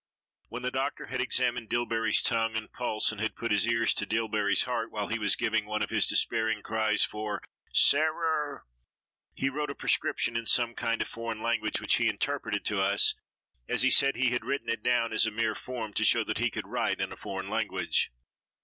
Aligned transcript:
When 0.49 0.63
the 0.63 0.71
doctor 0.71 1.05
had 1.11 1.21
examined 1.21 1.69
Dillbery's 1.69 2.23
tongue 2.23 2.55
and 2.57 2.73
pulse 2.73 3.11
and 3.11 3.21
had 3.21 3.35
put 3.35 3.51
his 3.51 3.67
ear 3.67 3.85
to 3.85 4.05
Dillbery's 4.07 4.63
heart 4.63 4.89
while 4.91 5.09
he 5.09 5.19
was 5.19 5.35
giving 5.35 5.67
one 5.67 5.83
of 5.83 5.91
his 5.91 6.07
despairing 6.07 6.63
cries 6.63 7.05
for 7.05 7.39
"Sarer," 7.71 8.65
he 9.35 9.47
wrote 9.47 9.69
a 9.69 9.75
prescription 9.75 10.35
in 10.35 10.47
some 10.47 10.73
kind 10.73 11.03
of 11.03 11.07
foreign 11.07 11.43
language 11.43 11.79
which 11.79 11.97
he 11.97 12.07
interpreted 12.09 12.65
to 12.65 12.79
us, 12.79 13.13
as 13.69 13.83
he 13.83 13.91
said 13.91 14.15
he 14.15 14.31
had 14.31 14.43
written 14.43 14.69
it 14.69 14.81
down 14.81 15.13
as 15.13 15.27
a 15.27 15.31
mere 15.31 15.53
form 15.53 15.93
to 15.93 16.03
show 16.03 16.23
that 16.23 16.39
he 16.39 16.49
could 16.49 16.65
write 16.65 16.99
in 16.99 17.11
a 17.11 17.15
foreign 17.15 17.51
language. 17.51 18.11